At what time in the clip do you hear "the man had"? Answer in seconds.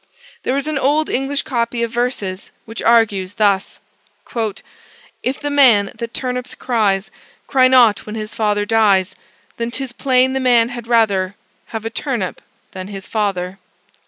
10.33-10.87